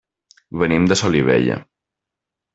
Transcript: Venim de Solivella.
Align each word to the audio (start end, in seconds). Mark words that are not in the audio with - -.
Venim 0.61 0.87
de 0.91 0.97
Solivella. 1.03 1.61